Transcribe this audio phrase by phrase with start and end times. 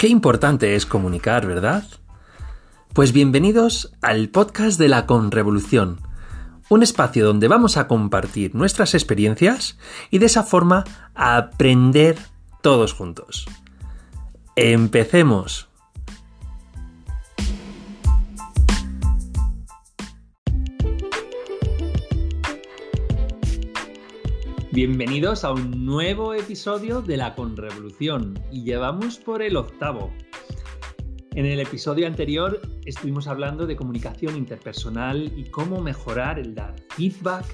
[0.00, 1.84] Qué importante es comunicar, ¿verdad?
[2.94, 6.00] Pues bienvenidos al podcast de la Conrevolución,
[6.70, 9.76] un espacio donde vamos a compartir nuestras experiencias
[10.10, 10.84] y de esa forma
[11.14, 12.16] aprender
[12.62, 13.44] todos juntos.
[14.56, 15.69] Empecemos.
[24.82, 30.10] Bienvenidos a un nuevo episodio de la Conrevolución y llevamos por el octavo.
[31.34, 37.44] En el episodio anterior estuvimos hablando de comunicación interpersonal y cómo mejorar el dar feedback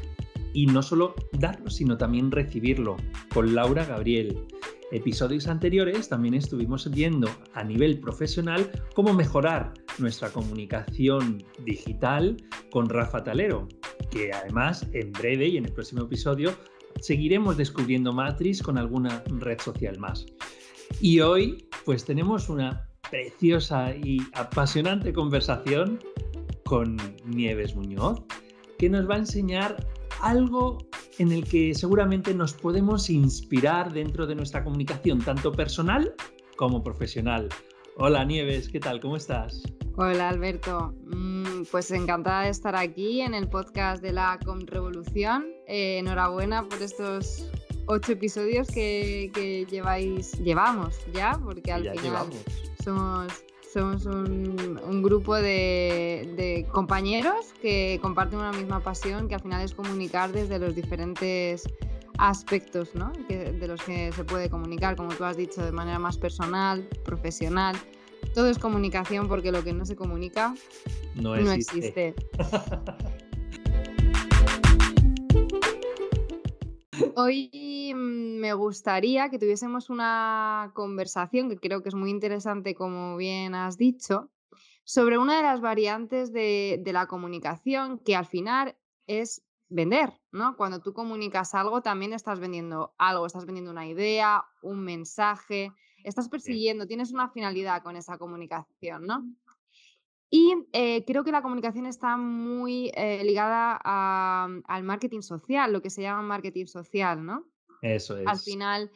[0.53, 2.97] y no solo darlo, sino también recibirlo
[3.35, 4.47] con Laura Gabriel.
[4.93, 12.37] Episodios anteriores también estuvimos viendo a nivel profesional cómo mejorar nuestra comunicación digital
[12.71, 13.67] con Rafa Talero,
[14.13, 16.55] que además en breve y en el próximo episodio
[17.01, 20.27] seguiremos descubriendo Matrix con alguna red social más.
[21.01, 26.01] Y hoy pues tenemos una preciosa y apasionante conversación
[26.65, 28.23] con Nieves Muñoz,
[28.79, 29.77] que nos va a enseñar
[30.21, 30.79] algo
[31.19, 36.15] en el que seguramente nos podemos inspirar dentro de nuestra comunicación, tanto personal
[36.57, 37.49] como profesional.
[37.97, 39.01] Hola Nieves, ¿qué tal?
[39.01, 39.63] ¿Cómo estás?
[39.99, 45.47] Hola Alberto, mm, pues encantada de estar aquí en el podcast de la Revolución.
[45.67, 47.49] Eh, enhorabuena por estos
[47.87, 52.27] ocho episodios que, lleváis, llevamos ya, porque al final
[52.85, 53.33] somos,
[53.73, 60.31] somos un, grupo de, compañeros que comparten una misma pasión, que al final es comunicar
[60.31, 61.65] desde los diferentes
[62.19, 63.13] aspectos ¿no?
[63.29, 67.77] de los que se puede comunicar, como tú has dicho, de manera más personal, profesional
[68.35, 70.55] todo es comunicación porque lo que no se comunica
[71.15, 72.15] no existe.
[77.15, 83.17] Hoy mm, me gustaría que tuviésemos una conversación que creo que es muy interesante, como
[83.17, 84.31] bien has dicho,
[84.85, 88.77] sobre una de las variantes de, de la comunicación que al final
[89.07, 90.57] es vender, ¿no?
[90.57, 95.73] Cuando tú comunicas algo, también estás vendiendo algo, estás vendiendo una idea, un mensaje,
[96.07, 99.25] estás persiguiendo, tienes una finalidad con esa comunicación, ¿no?
[100.31, 105.91] Y eh, creo que la comunicación está muy eh, ligada al marketing social, lo que
[105.91, 107.45] se llama marketing social, ¿no?
[107.83, 108.27] Eso es.
[108.27, 108.91] Al final,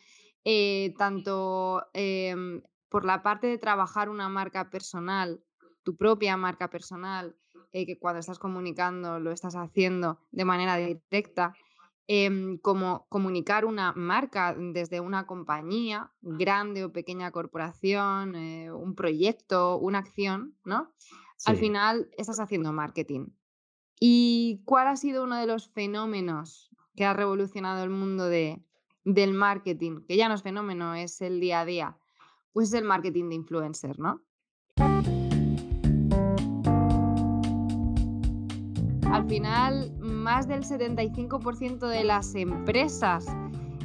[0.45, 5.43] eh, tanto em, por la parte de trabajar una marca personal,
[5.83, 7.37] tu propia marca personal,
[7.73, 11.55] que cuando estás comunicando lo estás haciendo de manera directa,
[12.13, 19.79] Em, como comunicar una marca desde una compañía, grande o pequeña corporación, eh, un proyecto,
[19.79, 20.91] una acción, ¿no?
[21.45, 23.29] Al final estás haciendo marketing.
[24.01, 28.61] ¿Y cuál ha sido uno de los fenómenos que ha revolucionado el mundo de,
[29.05, 30.01] del marketing?
[30.09, 31.97] Que ya no es fenómeno, es el día a día.
[32.53, 34.21] Pues es el marketing de influencer, ¿no?
[39.31, 43.27] Final, más del 75% de las empresas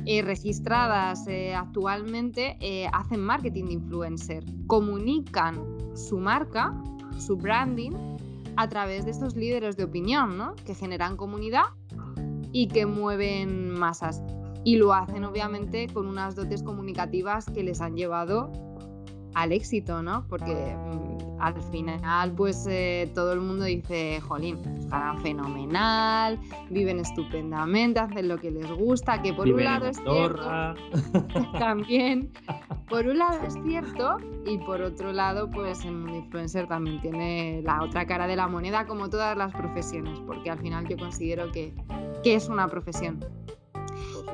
[0.07, 5.63] eh, registradas eh, actualmente eh, hacen marketing de influencer, comunican
[5.95, 6.73] su marca,
[7.19, 7.91] su branding,
[8.55, 10.55] a través de estos líderes de opinión, ¿no?
[10.65, 11.65] que generan comunidad
[12.51, 14.23] y que mueven masas.
[14.63, 18.51] Y lo hacen obviamente con unas dotes comunicativas que les han llevado
[19.35, 20.25] al éxito, ¿no?
[20.27, 27.99] Porque mm, al final, pues eh, todo el mundo dice, jolín, están fenomenal, viven estupendamente,
[27.99, 30.75] hacen lo que les gusta, que por un lado es cierto,
[31.59, 32.31] también,
[32.89, 37.61] por un lado es cierto, y por otro lado, pues el mundo influencer también tiene
[37.63, 41.51] la otra cara de la moneda, como todas las profesiones, porque al final yo considero
[41.51, 41.73] que,
[42.23, 43.19] que es una profesión.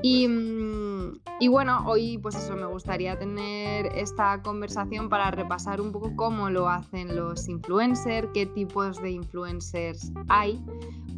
[0.02, 5.92] Y, mm, y, bueno, hoy pues eso, me gustaría tener esta conversación para repasar un
[5.92, 10.64] poco cómo lo hacen los influencers, qué tipos de influencers hay,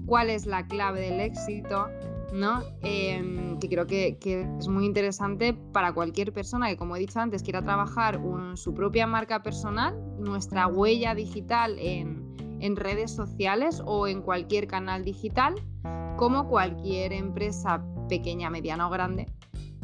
[0.06, 1.88] cuál es la clave del éxito,
[2.34, 2.61] ¿no?
[2.81, 7.19] Em, que creo que, que, es muy interesante para cualquier persona que, como he dicho
[7.19, 8.19] antes, quiera trabajar
[8.55, 15.03] su propia marca personal, nuestra huella digital en, en redes sociales o en cualquier canal
[15.03, 15.55] digital,
[16.17, 19.28] como cualquier empresa pequeña, mediana o grande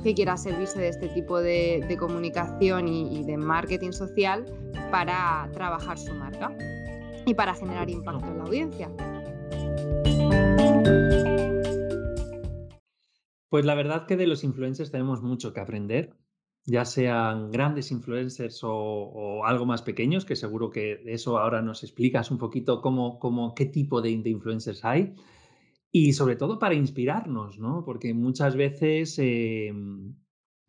[0.03, 4.45] que quiera servirse de este tipo de, comunicación y, de marketing social
[4.91, 6.55] para trabajar su marca
[7.25, 8.89] y para generar impacto en la audiencia.
[13.49, 16.13] Pues la verdad que de los influencers tenemos mucho que aprender,
[16.65, 21.83] ya sean grandes influencers o, algo más pequeños, que seguro que de eso ahora nos
[21.83, 25.15] explicas un poquito cómo, cómo qué tipo de influencers hay.
[25.91, 27.83] Y sobre todo para inspirarnos, ¿no?
[27.83, 30.15] Porque muchas veces em,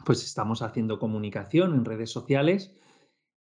[0.05, 2.75] pues estamos haciendo comunicación en redes sociales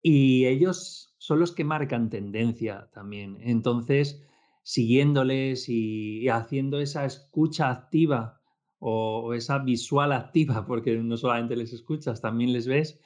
[0.02, 3.38] y ellos son los que marcan tendencia también.
[3.42, 4.24] Entonces,
[4.62, 8.42] siguiéndoles y, haciendo esa escucha activa
[8.80, 13.00] o, esa visual activa, porque no solamente les escuchas, también les ves,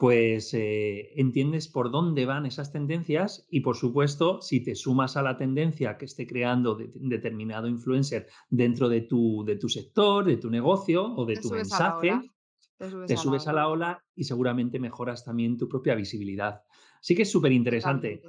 [0.00, 5.22] pues eh, entiendes por dónde van esas tendencias y por supuesto, si te sumas a
[5.22, 10.48] la tendencia que esté creando determinado influencer dentro de tu, de tu sector, de tu
[10.48, 12.18] negocio o de tu mensaje,
[12.78, 16.62] te subes, a, la ola y seguramente mejoras también tu propia visibilidad.
[16.98, 18.22] Así que es súper interesante.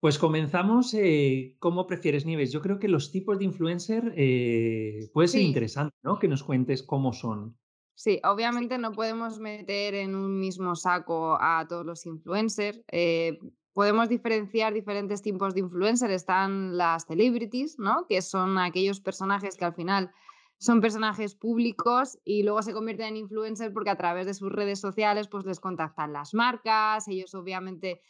[0.00, 0.94] Pues comenzamos.
[0.94, 2.50] Eh, ¿Cómo prefieres, Nieves?
[2.52, 6.18] Yo creo que los tipos de influencer eh, puede ser interesante, ¿no?
[6.18, 7.58] Que nos cuentes cómo son.
[7.94, 12.80] Sí, obviamente no podemos meter en un mismo saco a todos los influencers.
[12.90, 13.38] Eh,
[13.74, 16.14] podemos diferenciar diferentes tipos de influencers.
[16.14, 18.06] Están las celebrities, ¿no?
[18.08, 20.10] Que son aquellos personajes que al final
[20.56, 24.80] son personajes públicos y luego se convierten en influencers porque a través de sus redes
[24.80, 28.00] sociales pues les contactan las marcas, ellos obviamente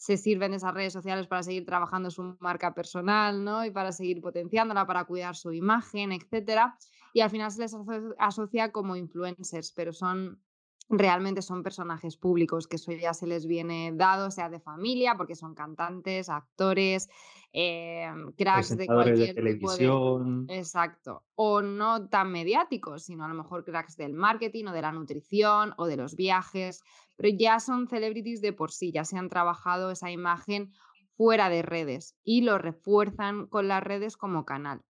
[0.00, 3.66] se sirven de esas redes sociales para seguir trabajando su marca personal, ¿no?
[3.66, 6.74] Y para seguir potenciándola, para cuidar su imagen, etcétera.
[7.12, 7.76] Y al final se les
[8.18, 10.42] asocia como influencers, pero son
[10.90, 15.36] realmente son personajes públicos, que eso ya se les viene dado, sea de familia, porque
[15.36, 17.08] son cantantes, actores,
[17.52, 20.46] eh, cracks de cualquier televisión.
[20.48, 21.22] Exacto.
[21.36, 25.74] O no tan mediáticos, sino a lo mejor cracks del marketing o de la nutrición
[25.76, 26.82] o de los viajes,
[27.16, 30.72] pero ya son celebrities de por sí, ya se han trabajado esa imagen
[31.16, 34.82] fuera de redes y lo refuerzan con las redes como canal.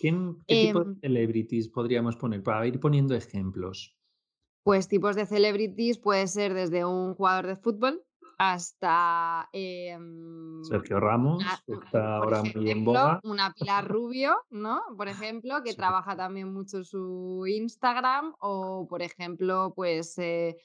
[0.00, 0.10] ¿Qué,
[0.46, 2.42] tipo de em celebrities podríamos poner?
[2.42, 3.96] Para ir poniendo ejemplos.
[4.64, 8.02] Pues tipos de celebrities puede ser desde un jugador de fútbol
[8.38, 13.20] hasta em, Sergio Ramos, que está ahora muy en boga.
[13.22, 14.82] Una Pilar Rubio, ¿no?
[14.96, 20.56] Por ejemplo, que trabaja también mucho su Instagram, o por ejemplo, pues eh,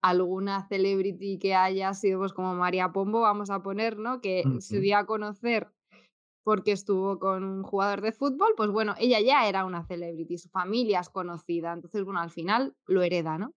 [0.00, 4.20] alguna celebrity que haya sido pues como María Pombo, vamos a poner, ¿no?
[4.20, 5.68] Que se dio a conocer
[6.48, 10.48] porque estuvo con un jugador de fútbol, pues bueno, ella ya era una celebrity, su
[10.48, 13.52] familia es conocida, entonces bueno, al final lo hereda, ¿no?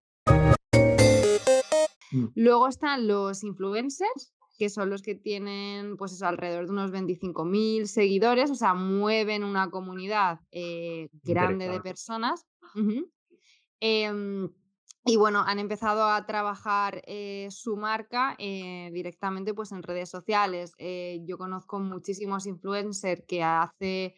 [2.10, 2.26] Mm.
[2.34, 7.86] Luego están los influencers, que son los que tienen pues eso, alrededor de unos 25.000
[7.86, 12.44] seguidores, o sea, mueven una comunidad eh, grande de personas.
[15.04, 20.74] Y bueno, han empezado a trabajar eh, su marca eh, directamente pues, en redes sociales.
[20.78, 24.14] Eh, yo conozco muchísimos influencers que hace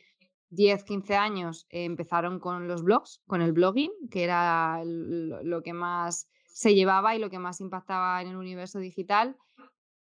[0.50, 6.28] 10, 15 años empezaron con los blogs, con el blogging, que era lo que más
[6.46, 9.36] se llevaba y lo que más impactaba en el universo digital.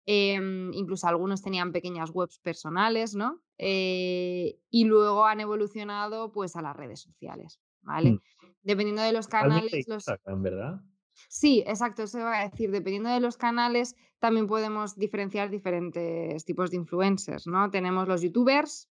[0.04, 3.40] Em, incluso algunos tenían pequeñas webs personales, ¿no?
[3.58, 7.58] y luego han evolucionado pues a las redes sociales.
[7.86, 8.12] ¿vale?
[8.12, 8.20] Mm.
[8.66, 9.86] Dependiendo de los canales.
[9.86, 10.04] Los...
[10.38, 10.80] ¿verdad?
[11.28, 12.72] Sí, exacto, eso iba a decir.
[12.72, 17.70] Dependiendo de los canales, también podemos diferenciar diferentes tipos de influencers, ¿no?
[17.70, 18.90] Tenemos los youtubers,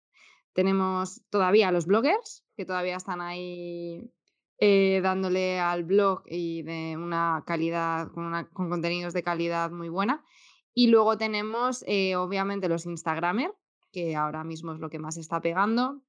[0.54, 4.10] tenemos todavía los bloggers, que todavía están ahí
[4.60, 10.24] eh, dándole al blog y de una calidad, con, con, contenidos de calidad muy buena.
[10.74, 13.54] Y luego tenemos, eh, obviamente, los Instagramers,
[13.92, 16.02] que ahora mismo es lo que más está pegando.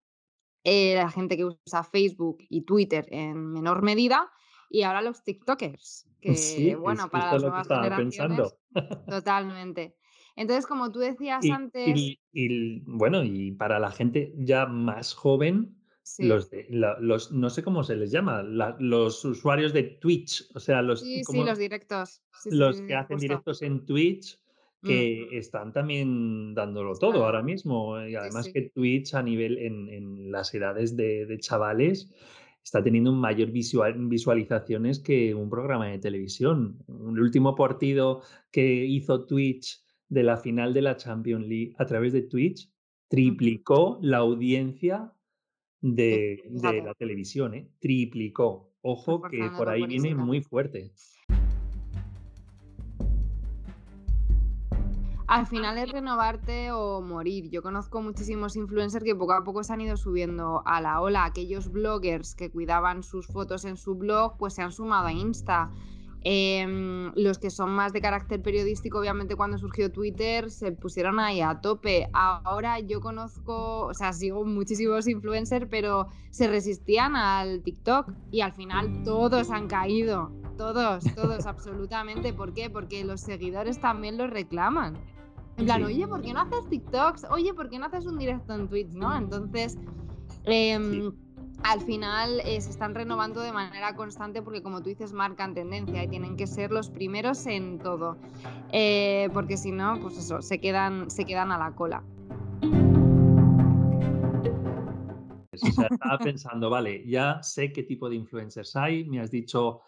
[0.68, 4.28] Eh, la gente que usa Facebook y Twitter en menor medida,
[4.68, 8.56] y ahora los TikTokers, que bueno, para las nuevas generaciones.
[9.08, 9.96] Totalmente.
[10.34, 11.96] Entonces, como tú decías antes.
[12.32, 15.78] Y, bueno, y para la gente ya más joven,
[16.18, 21.00] los, los, no sé cómo se les llama, los usuarios de Twitch, o sea, los.
[21.00, 22.22] Sí, sí, los directos.
[22.46, 24.36] los que hacen directos en Twitch
[24.86, 28.00] Que están también dándolo todo ahora mismo.
[28.06, 32.12] Y además que Twitch a nivel en, las edades de, chavales
[32.62, 36.78] está teniendo mayor visual, visualizaciones que un programa de televisión.
[36.88, 42.12] El último partido que hizo Twitch de la final de la Champions League a través
[42.12, 42.70] de Twitch
[43.08, 45.12] triplicó la audiencia
[45.80, 47.68] de, de la televisión, ¿eh?
[47.78, 48.72] triplicó.
[48.82, 50.92] Ojo que por ahí viene muy fuerte.
[55.36, 57.50] Al final es renovarte o morir.
[57.50, 61.26] Yo conozco muchísimos influencers que poco a poco se han ido subiendo a la ola.
[61.26, 65.70] Aquellos bloggers que cuidaban sus fotos en su blog, pues se han sumado a Insta.
[66.22, 71.42] Em, los que son más de carácter periodístico, obviamente cuando surgió Twitter se pusieron ahí
[71.42, 72.08] a tope.
[72.14, 78.54] Ahora yo conozco, o sea, sigo muchísimos influencers, pero se resistían al TikTok y al
[78.54, 80.32] final todos han caído.
[80.56, 82.32] Todos, todos, absolutamente.
[82.32, 82.70] ¿Por qué?
[82.70, 84.96] Porque los seguidores también lo reclaman.
[85.58, 87.24] En plan, oye, ¿por qué no haces TikToks?
[87.30, 88.90] Oye, ¿por qué no haces un directo en Twitch?
[88.90, 89.16] ¿No?
[89.16, 89.78] Entonces,
[90.44, 91.12] em,
[91.62, 96.04] al final eh, se están renovando de manera constante porque como tú dices marcan tendencia
[96.04, 98.18] y tienen que ser los primeros en todo
[98.72, 102.02] eh, porque si no pues eso se quedan se quedan a la cola
[105.52, 109.80] estaba pensando vale ya sé qué tipo de influencers hay me has dicho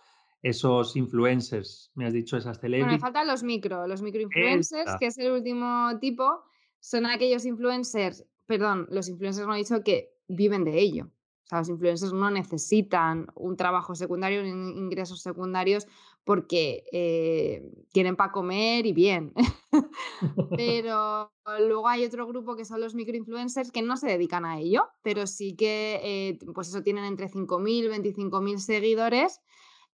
[0.43, 5.07] esos influencers me has dicho esas celebrities me faltan los micro los micro influencers que
[5.07, 6.45] es el último tipo
[6.81, 11.11] son aquellos influencers perdón los influencers me han dicho que viven de ello.
[11.45, 15.87] O sea, los influencers no necesitan un trabajo secundario, ingresos secundarios,
[16.25, 19.33] porque eh, tienen para comer y bien.
[20.57, 24.89] pero luego hay otro grupo que son los microinfluencers que no se dedican a ello,
[25.03, 29.41] pero sí que, eh, pues eso, tienen entre 5.000 y 25.000 seguidores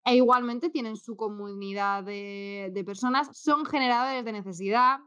[0.04, 4.99] e igualmente tienen su comunidad de, de personas, son generadores de necesidad,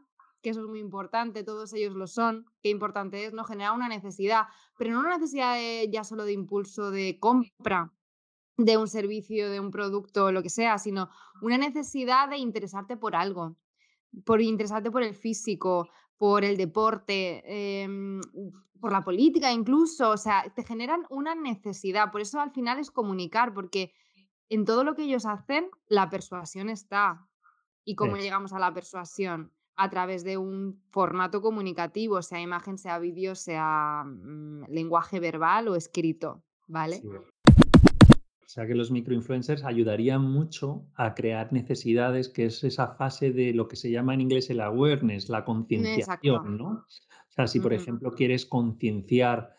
[0.42, 3.88] que eso es muy importante, todos ellos lo son, qué importante es no generar una
[3.88, 4.44] necesidad,
[4.76, 5.56] pero no una necesidad
[5.90, 7.92] ya solo de impulso de compra
[8.56, 11.08] de un servicio, de un producto, lo que sea, sino
[11.40, 13.56] una necesidad de interesarte por algo,
[14.24, 18.20] por interesarte por el físico, por el deporte, em,
[18.80, 22.90] por la política incluso, o sea, te generan una necesidad, por eso al final es
[22.90, 23.92] comunicar, porque
[24.48, 27.26] en todo lo que ellos hacen, la persuasión está.
[27.84, 29.52] ¿Y cómo llegamos a la persuasión?
[29.80, 35.76] a través de un formato comunicativo, sea imagen, sea vídeo, sea mm, lenguaje verbal o
[35.76, 37.00] escrito, ¿vale?
[37.06, 43.54] O sea que los microinfluencers ayudarían mucho a crear necesidades, que es esa fase de
[43.54, 46.70] lo que se llama en inglés el awareness, la concienciación, ¿no?
[46.70, 49.54] O sea, si por ejemplo quieres concienciar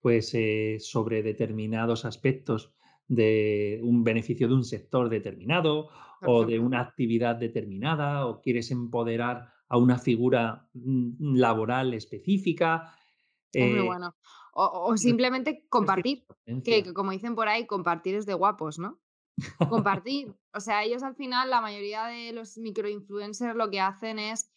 [0.00, 2.72] pues, eh, sobre determinados aspectos
[3.08, 5.90] de un beneficio de un sector determinado
[6.22, 12.96] o de una actividad determinada o quieres empoderar a una figura mm, laboral específica.
[13.52, 14.14] Eh, bueno.
[14.56, 16.24] O, simplemente compartir,
[16.64, 19.00] que, como dicen por ahí, compartir es de guapos, ¿no?
[19.68, 20.32] Compartir.
[20.54, 24.53] o sea, ellos al final, la mayoría de los microinfluencers lo que hacen es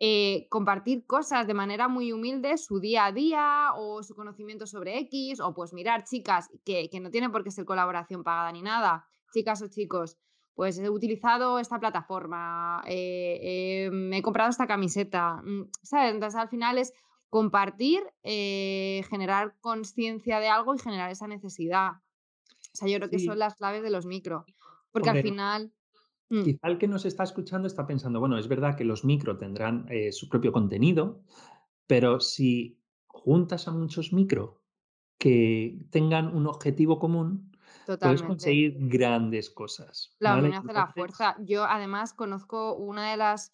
[0.00, 4.98] eh, compartir cosas de manera muy humilde, su día a día o su conocimiento sobre
[5.00, 8.62] X, o pues mirar, chicas, que, que no tiene por qué ser colaboración pagada ni
[8.62, 10.16] nada, chicas o chicos,
[10.54, 16.14] pues he utilizado esta plataforma, eh, eh, me he comprado esta camiseta, mm, ¿sabes?
[16.14, 16.92] Entonces al final es
[17.28, 21.90] compartir, generar conciencia de algo y generar esa necesidad.
[21.92, 24.46] O sea, yo creo que son las claves de los micro,
[24.92, 25.72] porque al final...
[26.30, 26.42] Mm.
[26.42, 29.86] Quizá el que nos está escuchando está pensando, bueno, es verdad que los micro tendrán
[30.12, 31.22] su propio contenido,
[31.86, 34.60] pero si juntas a muchos micro
[35.18, 37.48] que tengan un objetivo común,
[37.96, 40.14] Puedes conseguir grandes cosas.
[40.18, 41.36] La unión hace la fuerza.
[41.40, 43.52] Yo además conozco una de las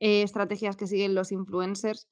[0.00, 2.08] eh, estrategias que siguen los influencers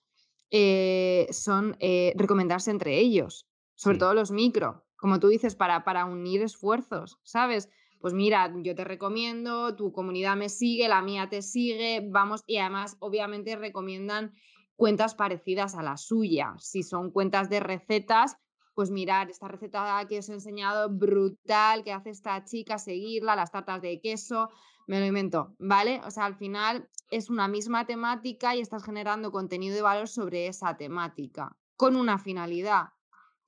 [0.50, 6.06] eh, son eh, recomendarse entre ellos, sobre todo los micro, como tú dices, para, para
[6.06, 7.68] unir esfuerzos, ¿sabes?
[8.00, 12.58] Pues mira, yo te recomiendo, tu comunidad me sigue, la mía te sigue, vamos, y
[12.58, 14.32] además obviamente recomiendan
[14.76, 16.54] cuentas parecidas a la suya.
[16.58, 18.36] Si son cuentas de recetas,
[18.74, 23.50] pues mirar esta receta que os he enseñado, brutal, que hace esta chica, seguirla, las
[23.50, 24.50] tartas de queso,
[24.86, 26.00] me lo invento, ¿vale?
[26.06, 30.46] O sea, al final es una misma temática y estás generando contenido de valor sobre
[30.46, 32.90] esa temática, con una finalidad,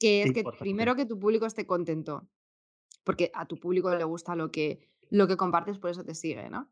[0.00, 2.26] que es que primero que tu público esté contento,
[3.04, 4.80] porque a tu público le gusta lo que,
[5.10, 6.68] lo que compartes, por eso te sigue, ¿no?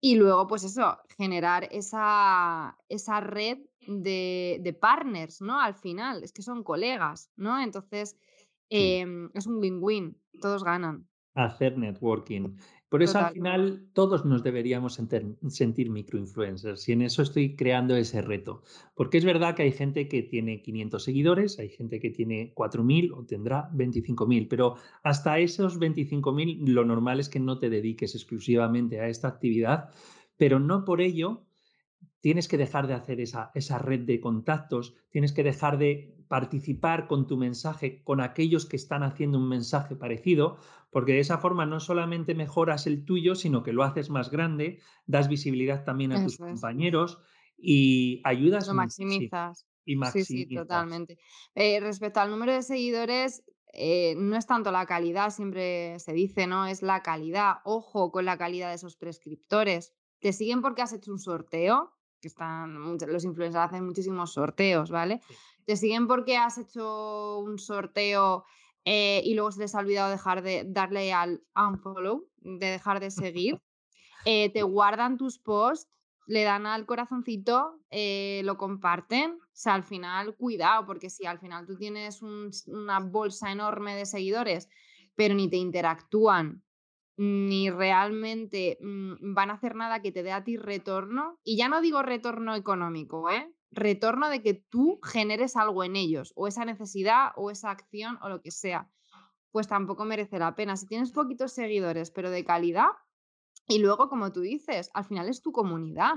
[0.00, 5.58] Y luego, pues eso, generar esa, esa red de, partners, ¿no?
[5.58, 7.58] Al final, es que son colegas, ¿no?
[7.58, 8.16] Entonces,
[8.68, 11.08] em, es un win-win, todos ganan.
[11.34, 12.56] Hacer networking.
[12.88, 15.00] Por eso al final todos nos deberíamos
[15.48, 18.62] sentir microinfluencers y en eso estoy creando ese reto.
[18.94, 23.12] Porque es verdad que hay gente que tiene 500 seguidores, hay gente que tiene 4.000
[23.12, 29.00] o tendrá 25.000, pero hasta esos 25.000 lo normal es que no te dediques exclusivamente
[29.00, 29.88] a esta actividad,
[30.36, 31.42] pero no por ello
[32.24, 37.06] tienes que dejar de hacer esa, esa red de contactos, tienes que dejar de participar
[37.06, 40.56] con tu mensaje con aquellos que están haciendo un mensaje parecido,
[40.88, 44.80] porque de esa forma no solamente mejoras el tuyo, sino que lo haces más grande,
[45.04, 47.18] das visibilidad también a tus compañeros
[47.58, 48.68] y ayudas.
[48.68, 49.66] Lo maximizas.
[49.84, 50.26] Y maximizas.
[50.26, 51.18] Sí, sí, totalmente.
[51.54, 56.46] Eh, respecto al número de seguidores, eh, no es tanto la calidad, siempre se dice,
[56.46, 56.64] ¿no?
[56.64, 57.56] Es la calidad.
[57.64, 59.92] Ojo con la calidad de esos prescriptores.
[60.20, 61.92] Te siguen porque has hecho un sorteo,
[62.24, 65.20] que están, los influencers hacen muchísimos sorteos, ¿vale?
[65.66, 68.46] Te siguen porque has hecho un sorteo
[68.86, 73.10] eh, y luego se les ha olvidado dejar de darle al unfollow, de dejar de
[73.10, 73.60] seguir.
[74.24, 75.94] Eh, te guardan tus posts
[76.26, 79.32] le dan al corazoncito, eh, lo comparten.
[79.32, 84.06] O sea, al final, cuidado, porque si al final tú tienes una bolsa enorme de
[84.06, 84.68] seguidores,
[85.14, 86.63] pero ni te interactúan,
[87.16, 91.68] ni realmente mm, van a hacer nada que te dé a ti retorno, y ya
[91.68, 93.52] no digo retorno económico, ¿eh?
[93.74, 98.28] retorno de que tú generes algo en ellos, o esa necesidad, o esa acción, o
[98.28, 98.90] lo que sea,
[99.50, 100.76] pues tampoco merece la pena.
[100.76, 102.88] Si tienes poquitos seguidores, pero de calidad,
[103.66, 106.14] y luego, como tú dices, al final es tu comunidad,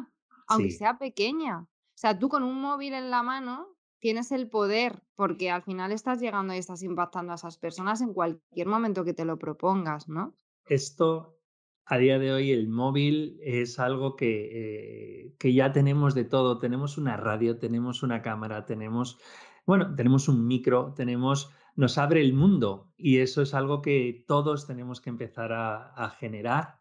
[0.47, 1.61] aunque sea pequeña.
[1.61, 1.67] O
[1.99, 3.67] sea, tú con un móvil en la mano
[3.99, 8.13] tienes el poder, porque al final estás llegando y estás impactando a esas personas en
[8.13, 10.35] cualquier momento que te lo propongas, ¿no?
[10.67, 11.39] Esto,
[11.85, 16.59] a día de hoy, el móvil es algo que, eh, que ya tenemos de todo.
[16.59, 19.19] Tenemos una radio, tenemos una cámara, tenemos,
[19.65, 24.67] bueno, tenemos un micro, tenemos, nos abre el mundo y eso es algo que todos
[24.67, 26.77] tenemos que empezar a generar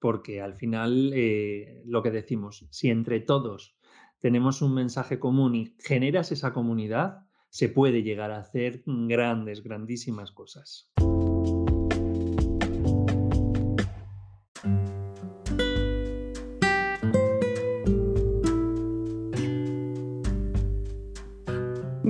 [0.00, 3.76] porque al final eh, lo que decimos, si entre todos
[4.18, 10.32] tenemos un mensaje común y generas esa comunidad, se puede llegar a hacer grandes, grandísimas
[10.32, 10.90] cosas.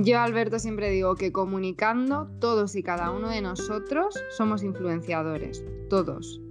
[0.03, 6.41] Yo, Alberto, siempre digo que comunicando, todos y cada uno de nosotros somos influenciadores, todos.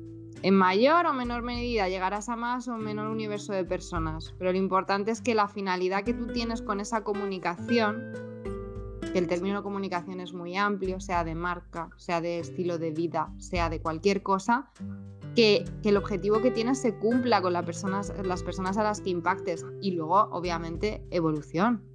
[0.42, 4.58] En mayor o menor medida llegarás a más o menor universo de personas, pero lo
[4.58, 8.12] importante es que la finalidad que tú tienes con esa comunicación,
[9.12, 13.32] que el término comunicación es muy amplio, sea de marca, sea de estilo de vida,
[13.38, 14.70] sea de cualquier cosa,
[15.34, 19.10] que, el objetivo que tienes se cumpla con las personas, las personas a las que
[19.10, 21.89] impactes y luego, obviamente, evolución.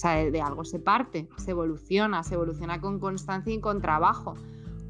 [0.00, 4.34] O sea, de algo se parte, se evoluciona, se evoluciona con constancia y con trabajo,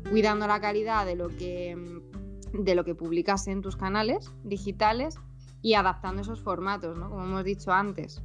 [0.09, 1.76] cuidando la calidad de lo que
[2.52, 5.19] de lo que publicas en tus canales digitales
[5.62, 7.11] y adaptando esos formatos, ¿no?
[7.11, 8.23] Como hemos dicho antes.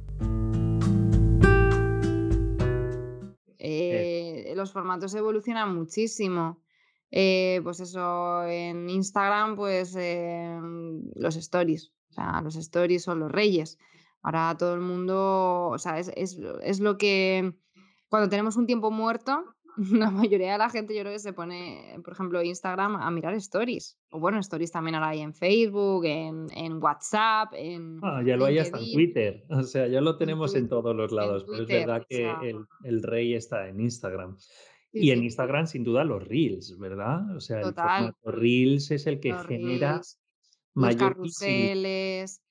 [3.58, 6.62] Eh, los formatos evolucionan muchísimo.
[7.10, 11.90] Eh, pues eso, en Instagram, pues em, los stories.
[12.10, 13.76] O sea, los stories son los reyes.
[14.26, 17.54] Ahora todo el mundo, o sea, es, es lo que
[18.08, 19.44] cuando tenemos un tiempo muerto,
[19.92, 23.34] la mayoría de la gente yo creo que se pone, por ejemplo, Instagram a mirar
[23.34, 23.96] stories.
[24.10, 28.00] O bueno, stories también ahora hay en Facebook, en, en WhatsApp, en...
[28.02, 29.44] Ah, ya lo hay hasta en Twitter.
[29.50, 31.44] O sea, ya lo tenemos en, todos los lados.
[31.48, 34.36] pero es verdad que el, el, rey está en Instagram.
[34.92, 37.36] y en Instagram, sin duda, los reels, ¿verdad?
[37.36, 40.00] O sea, el formato reels es el que genera
[40.74, 41.16] mayor...
[41.16, 42.42] Los carruseles,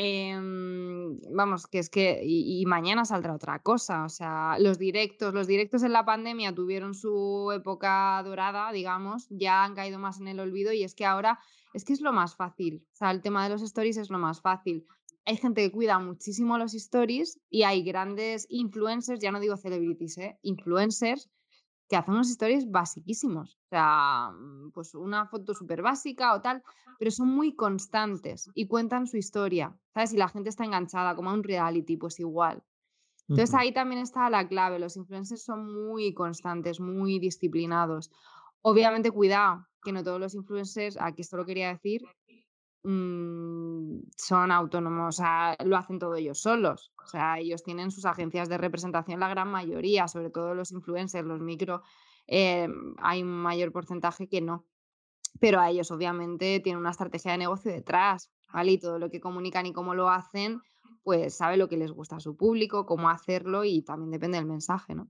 [0.00, 5.48] Em, vamos, que es que, y, mañana saldrá otra cosa, o sea, los directos, los
[5.48, 10.38] directos en la pandemia tuvieron su época dorada, digamos, ya han caído más en el
[10.38, 11.40] olvido y es que ahora
[11.74, 14.18] es que es lo más fácil, o sea, el tema de los stories es lo
[14.18, 14.86] más fácil.
[15.26, 20.16] Hay gente que cuida muchísimo los stories y hay grandes influencers, ya no digo celebrities,
[20.18, 20.38] ¿eh?
[20.42, 21.28] influencers
[21.88, 23.54] que hacen unos stories basiquísimos.
[23.54, 26.62] O sea, mm, pues una foto súper básica o tal,
[26.98, 29.76] pero son muy constantes y cuentan su historia.
[29.94, 30.12] ¿Sabes?
[30.12, 32.62] Y la gente está enganchada, como a un reality, pues igual.
[33.28, 34.78] Entonces ahí también está la clave.
[34.78, 38.10] Los influencers son muy constantes, muy disciplinados.
[38.62, 42.02] Obviamente, cuidado, que no todos los influencers, aquí esto lo quería decir,
[42.84, 46.92] Mm, son autónomos, o sea, lo hacen todo ellos solos.
[47.04, 51.26] O sea, ellos tienen sus agencias de representación, la gran mayoría, sobre todo los influencers,
[51.26, 51.82] los micro,
[52.26, 54.66] eh, hay un mayor porcentaje que no.
[55.40, 58.72] Pero a ellos obviamente tienen una estrategia de negocio detrás, ¿vale?
[58.72, 60.60] Y todo lo que comunican y cómo lo hacen,
[61.02, 64.46] pues sabe lo que les gusta a su público, cómo hacerlo y también depende del
[64.46, 65.08] mensaje, ¿no?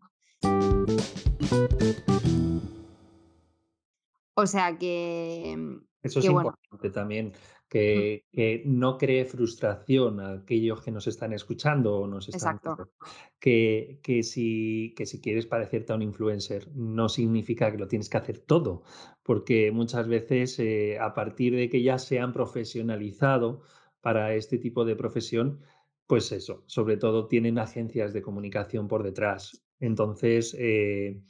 [4.34, 5.80] O sea que...
[6.02, 7.32] Eso es importante también,
[7.68, 12.90] que, no cree frustración a aquellos que nos están escuchando o nos están Exacto.
[13.38, 18.08] Que, que, si, que si quieres parecerte a un influencer no significa que lo tienes
[18.08, 18.82] que hacer todo,
[19.22, 23.62] porque muchas veces eh, a partir de que ya se han profesionalizado
[24.00, 25.60] para este tipo de profesión,
[26.06, 29.62] pues eso, sobre todo tienen agencias de comunicación por detrás.
[29.80, 31.20] Entonces, eh,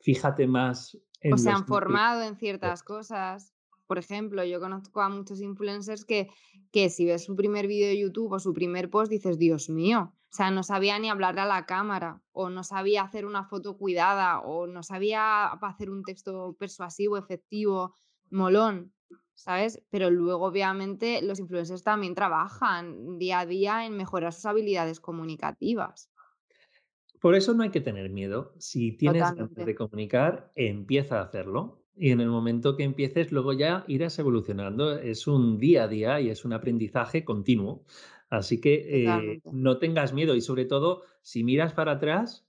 [0.00, 1.32] fíjate más en...
[1.32, 3.55] O se han formado en ciertas cosas
[3.86, 6.28] por ejemplo, yo conozco a muchos influencers que,
[6.72, 10.12] que si ves su primer vídeo de YouTube o su primer post, dices, Dios mío,
[10.14, 13.78] o sea, no sabía ni hablarle a la cámara, o no sabía hacer una foto
[13.78, 17.94] cuidada, o no sabía hacer un texto persuasivo, efectivo,
[18.30, 18.92] molón,
[19.34, 19.82] ¿sabes?
[19.90, 26.10] Pero luego, obviamente, los influencers también trabajan día a día en mejorar sus habilidades comunicativas.
[27.20, 28.54] Por eso no hay que tener miedo.
[28.58, 33.54] Si tienes ganas de comunicar, empieza a hacerlo y en el momento que empieces, luego
[33.54, 34.98] ya irás evolucionando.
[34.98, 37.84] Es un día a día y es un aprendizaje continuo.
[38.28, 42.46] Así que eh, no tengas miedo y sobre todo, si miras para atrás,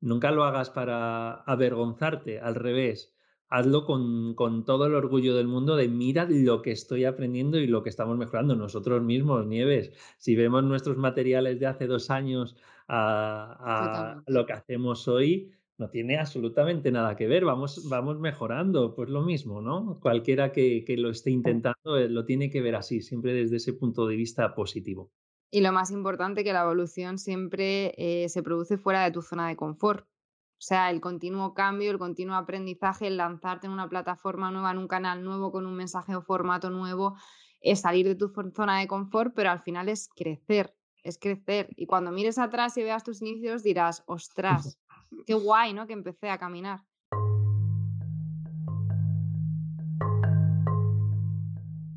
[0.00, 3.14] nunca lo hagas para avergonzarte, al revés.
[3.48, 7.66] Hazlo con, con, todo el orgullo del mundo de mira lo que estoy aprendiendo y
[7.66, 9.92] lo que estamos mejorando nosotros mismos, Nieves.
[10.18, 16.18] Si vemos nuestros materiales de hace dos años a lo que hacemos hoy, no tiene
[16.18, 19.98] absolutamente nada que ver, vamos, vamos mejorando, pues lo mismo, ¿no?
[19.98, 24.06] Cualquiera que, lo esté intentando eh, lo tiene que ver así, siempre desde ese punto
[24.06, 25.10] de vista positivo.
[25.50, 29.48] Y lo más importante, que la evolución siempre eh, se produce fuera de tu zona
[29.48, 30.04] de confort.
[30.04, 34.78] O sea, el continuo cambio, el continuo aprendizaje, el lanzarte en una plataforma nueva, en
[34.78, 37.16] un canal nuevo, con un mensaje o formato nuevo,
[37.62, 41.70] es salir de tu zona de confort, pero al final es crecer, es crecer.
[41.74, 44.78] Y cuando mires atrás y veas tus inicios dirás, ostras,
[45.26, 45.86] Qué guay, ¿no?
[45.86, 46.80] Que empecé a caminar.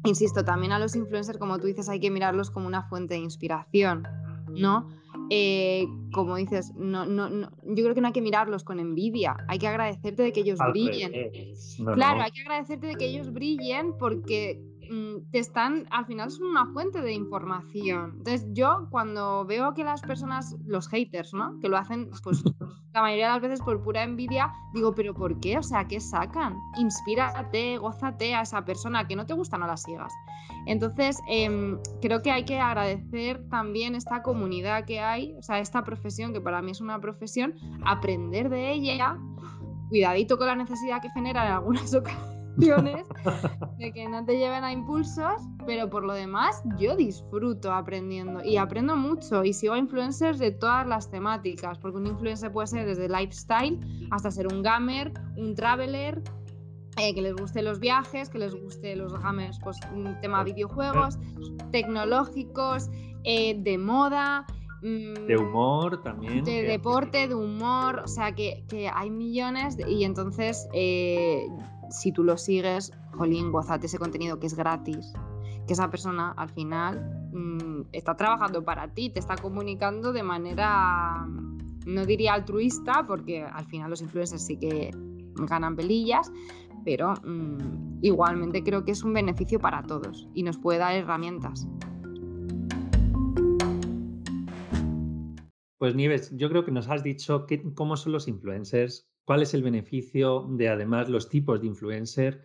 [0.06, 3.22] Insisto, también a los influencers, como tú dices, hay que mirarlos como una fuente de
[3.22, 4.06] inspiración,
[4.50, 4.90] ¿no?
[5.30, 9.60] Eh, como dices, no, no, yo creo que no hay que mirarlos con envidia, hay
[9.60, 11.14] que agradecerte de que ellos brillen.
[11.96, 14.73] claro, hay que agradecerte de que ellos brillen porque Mm,
[15.32, 18.16] te están, al final son una fuente de información.
[18.18, 21.60] Entonces yo cuando veo que las personas, los haters, ¿no?
[21.60, 22.44] Que lo hacen, pues
[22.94, 25.58] la mayoría de las veces por pura envidia, digo, pero ¿por qué?
[25.58, 26.56] O sea, ¿qué sacan?
[26.78, 30.14] Inspírate, gózate a esa persona, que no te gusta, no la sigas.
[30.66, 35.84] Entonces, em, creo que hay que agradecer también esta comunidad que hay, o sea, esta
[35.84, 39.18] profesión, que para mí es una profesión, aprender de ella,
[39.90, 42.33] cuidadito con la necesidad que genera en algunas ocasiones
[43.78, 48.58] de que no te lleven a impulsos, pero por lo demás yo disfruto aprendiendo y
[48.58, 52.86] aprendo mucho y sigo a influencers de todas las temáticas, porque un influencer puede ser
[52.86, 53.80] desde lifestyle
[54.12, 56.22] hasta ser un gamer, un traveler,
[56.98, 61.18] eh, que les guste los viajes, que les guste los gamers, pues un tema videojuegos,
[61.72, 62.90] tecnológicos,
[63.24, 64.46] eh, de moda.
[64.82, 66.44] De mm, humor también.
[66.44, 71.48] De deporte, de humor, o sea que, que hay millones y entonces eh,
[71.94, 75.14] si tú lo sigues, jolín, gozate ese contenido que es gratis,
[75.68, 81.28] que esa persona al final mm, está trabajando para ti, te está comunicando de manera,
[81.86, 84.90] no diría altruista, porque al final los influencers sí que
[85.36, 86.32] ganan pelillas,
[86.84, 91.68] pero mm, igualmente creo que es un beneficio para todos y nos puede dar herramientas.
[95.78, 99.64] Pues Nieves, yo creo que nos has dicho cómo son los influencers, cuál es el
[99.64, 102.44] beneficio de además los tipos de influencer,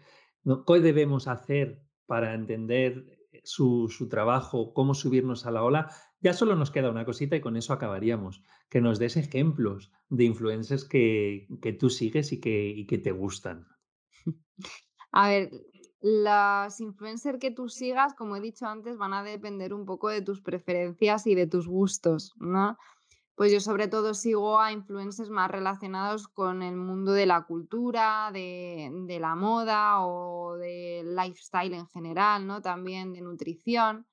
[0.66, 5.90] qué debemos hacer para entender eh, su, trabajo, cómo subirnos a la ola.
[6.20, 10.24] Ya solo nos queda una cosita y con eso acabaríamos, que nos des ejemplos de
[10.24, 11.46] influencers que,
[11.78, 13.66] tú sigues y que, y que te gustan.
[15.12, 15.50] A ver,
[16.00, 20.22] las influencers que tú sigas, como he dicho antes, van a depender un poco de
[20.22, 22.76] tus preferencias y de tus gustos, ¿no?
[23.38, 28.32] Pues yo sobre todo sigo a influencers más relacionados con el mundo de la cultura,
[28.32, 32.60] de, la moda o del lifestyle en general, ¿no?
[32.60, 34.08] También de nutrición.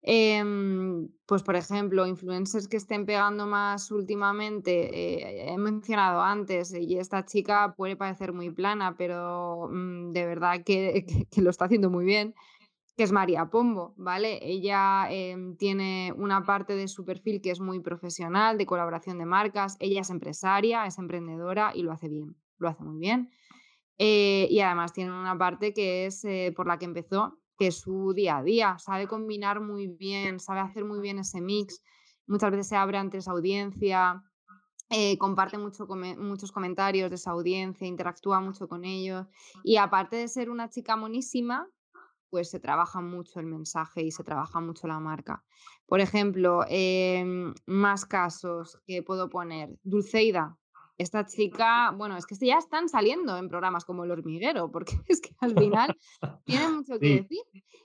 [0.00, 6.96] Em, pues por ejemplo, influencers que estén pegando más últimamente, eh, he mencionado antes, y
[6.96, 11.04] esta chica puede parecer muy plana, pero mm, de verdad que,
[11.36, 12.34] lo está haciendo muy bien
[13.00, 14.38] que es María Pombo, ¿vale?
[14.42, 19.24] Ella em, tiene una parte de su perfil que es muy profesional, de colaboración de
[19.24, 23.30] marcas, ella es empresaria, es emprendedora y lo hace bien, lo hace muy bien.
[23.96, 27.80] Eh, y además tiene una parte que es eh, por la que empezó, que es
[27.80, 31.82] su día a día, sabe combinar muy bien, sabe hacer muy bien ese mix,
[32.26, 34.22] muchas veces se abre ante esa audiencia,
[34.90, 35.86] eh, comparte mucho
[36.18, 39.26] muchos comentarios de esa audiencia, interactúa mucho con ellos.
[39.64, 41.66] Y aparte de ser una chica monísima,
[42.30, 45.42] pues se trabaja mucho el mensaje y se trabaja mucho la marca.
[45.86, 49.70] Por ejemplo, em, más casos que puedo poner.
[49.82, 50.56] Dulceida,
[51.00, 55.20] esta chica, bueno, es que ya están saliendo en programas como El Hormiguero, porque es
[55.20, 55.96] que al final
[56.44, 57.42] tiene mucho que decir,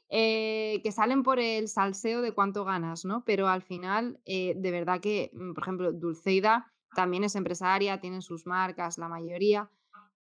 [0.10, 3.24] eh, que salen por el salseo de cuánto ganas, ¿no?
[3.26, 8.22] Pero al final, eh, de verdad que, mm, por ejemplo, Dulceida también es empresaria, tiene
[8.22, 9.70] sus marcas, la mayoría,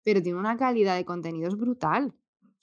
[0.04, 2.13] pero tiene una calidad de contenidos brutal.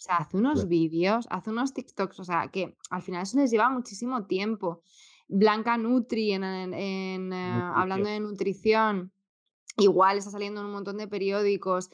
[0.02, 3.52] O sea, hace unos vídeos, hace unos TikToks, o sea, que al final eso les
[3.52, 4.82] lleva muchísimo tiempo.
[5.28, 9.12] Blanca Nutri, en, en, eh, hablando de nutrición,
[9.78, 11.88] igual está saliendo en un montón de periódicos.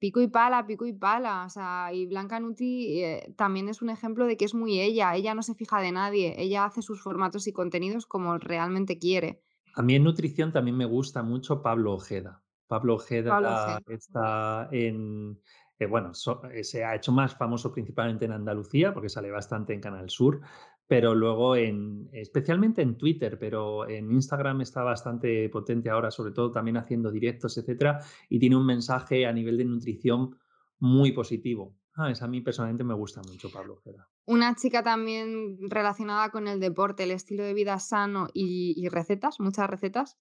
[0.00, 1.44] Pico y pala, pico y pala.
[1.46, 5.14] O sea, y Blanca Nutri eh, también es un ejemplo de que es muy ella.
[5.14, 6.34] Ella no se fija de nadie.
[6.38, 9.40] Ella hace sus formatos y contenidos como realmente quiere.
[9.76, 12.42] A mí en nutrición también me gusta mucho Pablo Ojeda.
[12.66, 13.82] Pablo Ojeda, Pablo Ojeda.
[13.88, 15.38] está en
[15.86, 16.12] bueno,
[16.52, 20.40] eh, se ha hecho más famoso principalmente en Andalucía, porque sale bastante en Canal Sur,
[20.86, 26.50] pero luego en, especialmente en Twitter, pero en Instagram está bastante potente ahora, sobre todo
[26.50, 30.36] también haciendo directos, etcétera, y tiene un mensaje a nivel de nutrición
[30.78, 31.76] muy positivo.
[31.94, 34.08] Ah, a mí personalmente me gusta mucho Pablo Ojeda.
[34.24, 39.68] Una chica también relacionada con el deporte, el estilo de vida sano y, recetas, muchas
[39.68, 40.18] recetas,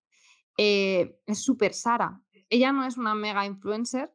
[0.58, 2.22] eh, es súper Sara.
[2.50, 4.14] Ella no es una mega influencer,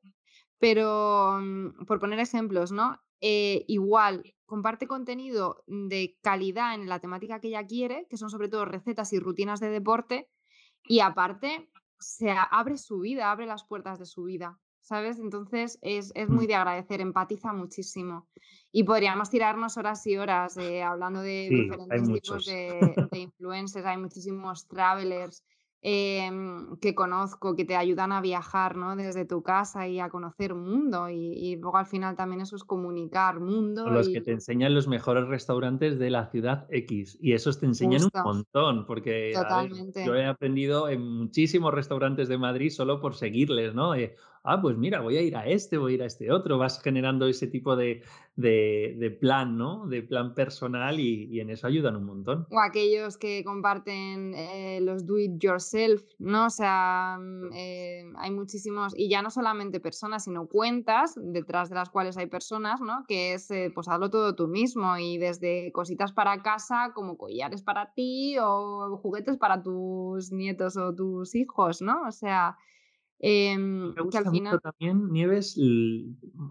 [0.58, 3.00] pero mm, por poner ejemplos, ¿no?
[3.20, 8.48] Eh, igual comparte contenido de calidad en la temática que ella quiere, que son sobre
[8.48, 10.30] todo recetas y rutinas de deporte,
[10.84, 15.18] y aparte se abre su vida, abre las puertas de su vida, ¿sabes?
[15.18, 16.48] Entonces es, es muy mm.
[16.48, 18.28] de agradecer, empatiza muchísimo.
[18.70, 22.78] Y podríamos tirarnos horas y horas eh, hablando de diferentes tipos de,
[23.10, 25.42] de influencers, hay muchísimos travelers
[25.88, 28.96] Em, que conozco, que te ayudan a viajar ¿no?
[28.96, 31.08] desde tu casa y a conocer mundo.
[31.08, 33.88] Y, luego al final también eso es comunicar mundo.
[33.88, 37.16] los que te enseñan los mejores restaurantes de la ciudad X.
[37.20, 39.32] Y esos te enseñan un montón, porque
[40.04, 43.94] yo he aprendido en muchísimos restaurantes de Madrid solo por seguirles, ¿no?
[43.94, 44.16] Eh,
[44.46, 46.80] ah, pues mira, voy a ir a este, voy a ir a este otro, vas
[46.80, 48.02] generando ese tipo de,
[49.20, 49.86] plan, ¿no?
[49.86, 52.46] De plan personal y, en eso ayudan un montón.
[52.50, 56.46] O aquellos que comparten eh, los do it yourself, ¿no?
[56.46, 61.74] O sea, mm, eh, hay muchísimos, y ya no solamente personas, sino cuentas detrás de
[61.74, 63.04] las cuales hay personas, ¿no?
[63.08, 67.62] Que es, eh, pues hazlo todo tú mismo y desde cositas para casa como collares
[67.62, 72.02] para ti o juguetes para tus nietos o tus hijos, ¿no?
[72.06, 72.56] O sea...
[73.18, 75.58] Em, Me gusta mucho también, Nieves,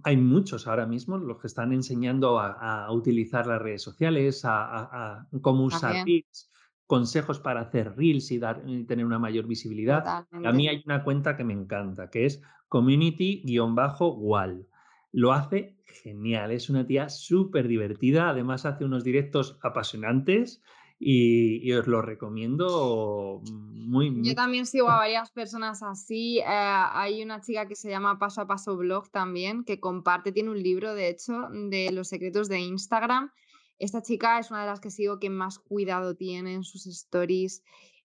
[0.03, 5.65] hay muchos ahora mismo los que están enseñando a, utilizar las redes sociales, a, cómo
[5.65, 6.51] usar reels,
[6.87, 10.25] consejos para hacer reels y, dar, tener una mayor visibilidad.
[10.31, 14.67] A mí hay una cuenta que me encanta, que es community-wall.
[15.11, 20.63] Lo hace genial, es una tía súper divertida, además hace unos directos apasionantes
[20.97, 26.39] y, os lo recomiendo muy, Yo también sigo a varias personas así.
[26.39, 30.51] Eh, hay una chica que se llama Paso a Paso Blog también, que comparte, tiene
[30.51, 33.31] un libro de hecho de los secretos de Instagram.
[33.77, 37.61] Esta chica es una de las que sigo que más cuidado tiene en sus stories.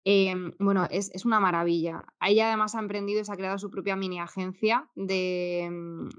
[0.04, 2.06] Em, bueno, es, es, una maravilla.
[2.22, 5.68] Ella además ha emprendido y se ha creado su propia mini agencia de,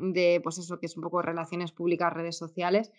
[0.01, 2.91] de, pues eso, que es un poco relaciones públicas, redes sociales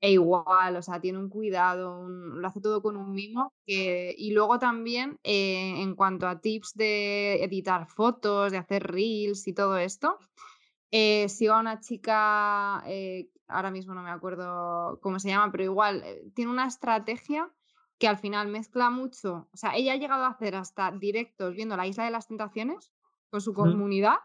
[0.00, 3.52] e igual, o sea, tiene un cuidado, lo hace todo con un mimo.
[3.66, 9.54] y luego también, eh, en cuanto a tips de editar fotos, de hacer reels y
[9.54, 10.18] todo esto,
[10.90, 15.64] eh, sigo a una chica, eh, ahora mismo no me acuerdo cómo se llama, pero
[15.64, 16.04] igual,
[16.34, 17.50] tiene una estrategia
[17.98, 21.76] que al final mezcla mucho, o sea, ella ha llegado a hacer hasta directos viendo
[21.76, 22.92] la Isla de las Tentaciones
[23.30, 24.16] con su comunidad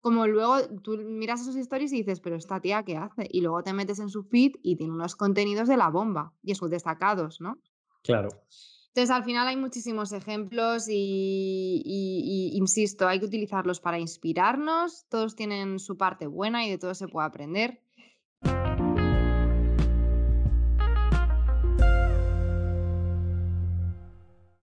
[0.00, 3.26] como luego tú miras esos stories y dices, pero esta tía, ¿qué hace?
[3.30, 6.54] Y luego te metes en su feed y tiene unos contenidos de la bomba y
[6.54, 7.58] sus destacados, ¿no?
[8.02, 8.28] Claro.
[8.88, 15.06] Entonces, al final hay muchísimos ejemplos y, insisto, hay que utilizarlos para inspirarnos.
[15.08, 17.80] Todos tienen su parte buena y de todo se puede aprender.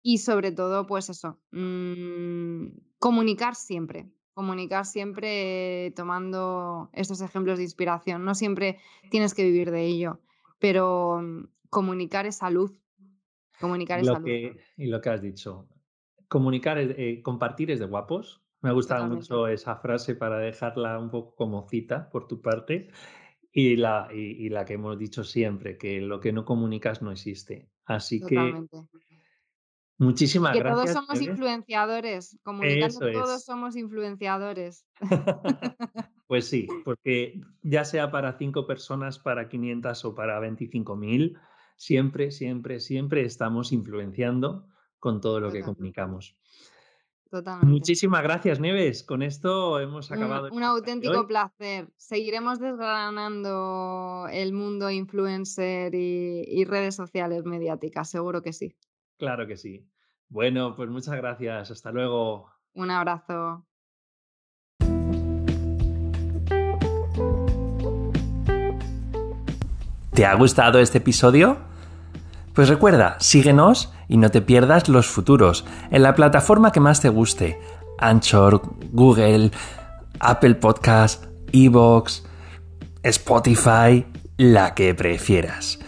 [0.01, 2.67] Y sobre todo, pues eso, mm,
[2.99, 8.25] comunicar siempre comunicar siempre tomando estos ejemplos de inspiración.
[8.25, 10.19] No siempre tienes que vivir de ello,
[10.59, 12.71] pero mm, comunicar es salud.
[13.59, 14.27] Comunicar es salud.
[14.77, 15.67] y lo que has dicho,
[16.27, 18.41] comunicar, eh, compartir es de guapos.
[18.61, 22.89] Me ha gustado mucho esa frase para dejarla un poco como cita por tu parte.
[23.51, 27.69] Y la, y, la que hemos dicho siempre, que lo que no comunicas no existe.
[27.85, 28.65] Así que
[29.97, 30.93] Muchísimas que gracias.
[30.93, 34.85] Todos somos influenciadores, comunicando todos somos influenciadores.
[36.27, 41.39] pues sí, porque ya sea para cinco personas, para 500 o para 25.000,
[41.77, 44.67] siempre, siempre, siempre estamos influenciando
[44.99, 46.37] con todo lo que comunicamos.
[47.29, 47.71] Totalmente.
[47.71, 49.03] Muchísimas gracias, Neves.
[49.03, 50.49] Con esto hemos acabado.
[50.51, 51.91] Un, auténtico placer.
[51.97, 58.75] Seguiremos desgranando el mundo influencer y redes sociales mediáticas, seguro que sí.
[59.23, 59.89] Claro que sí.
[60.27, 61.71] Bueno, pues muchas gracias.
[61.71, 62.51] Hasta luego.
[62.73, 63.65] Un abrazo.
[70.13, 71.57] ¿Te ha gustado este episodio?
[72.53, 77.07] Pues recuerda, síguenos y no te pierdas los futuros en la plataforma que más te
[77.07, 77.57] guste.
[77.99, 79.51] Anchor, Google,
[80.19, 82.25] Apple Podcast, Evox,
[83.03, 84.05] Spotify,
[84.35, 85.79] la que prefieras.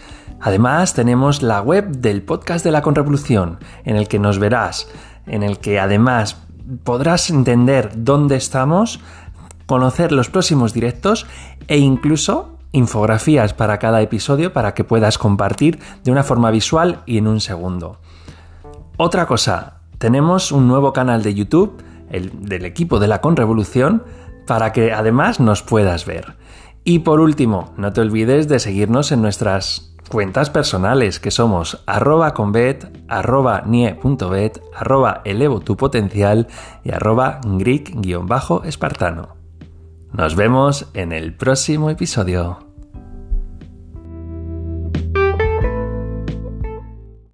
[0.46, 4.86] Además, tenemos la web del podcast de la Conrevolución, en el que nos verás,
[5.26, 6.36] en el que además
[6.84, 9.00] podrás entender dónde estamos,
[9.66, 11.26] conocer los próximos directos
[11.66, 17.18] e incluso infografías para cada episodio para que puedas compartir de una forma visual y
[17.18, 17.98] en un segundo.
[18.98, 24.04] Otra cosa, tenemos un nuevo canal de YouTube, el del equipo de la Conrevolución,
[24.46, 26.36] para que además nos puedas ver.
[26.84, 32.34] Y por último, no te olvides de seguirnos en nuestras cuentas personales que somos arroba
[32.34, 36.48] convet, arroba nie.bet, arroba elevo tu potencial
[36.84, 39.36] y arroba greek-espartano.
[40.12, 42.65] Nos vemos en el próximo episodio.